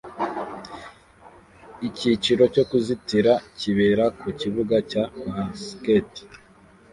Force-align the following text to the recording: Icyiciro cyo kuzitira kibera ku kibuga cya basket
Icyiciro 1.87 2.43
cyo 2.53 2.63
kuzitira 2.69 3.33
kibera 3.59 4.03
ku 4.19 4.27
kibuga 4.39 4.75
cya 4.91 5.03
basket 5.33 6.11